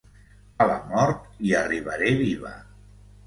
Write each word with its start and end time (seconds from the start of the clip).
A 0.63 0.65
la 0.69 0.77
mort 0.93 1.27
hi 1.49 1.53
arribaré 1.59 2.09
viva. 2.25 2.55